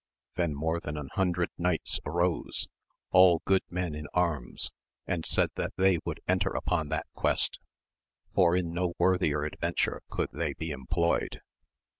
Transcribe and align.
Then 0.33 0.55
more 0.55 0.79
than 0.79 0.97
an' 0.97 1.09
hundred 1.13 1.51
knights 1.59 1.99
arose, 2.07 2.67
all 3.11 3.43
good 3.45 3.61
men 3.69 3.93
in 3.93 4.07
arms, 4.15 4.71
and 5.05 5.27
said 5.27 5.49
that 5.57 5.73
they 5.77 5.99
would 6.03 6.21
enter 6.27 6.49
upon 6.49 6.89
that 6.89 7.05
quest, 7.13 7.59
for 8.33 8.55
in 8.55 8.73
no 8.73 8.93
worthier 8.97 9.43
adventure 9.43 10.01
could 10.09 10.29
they 10.33 10.53
be 10.55 10.71
employed. 10.71 11.41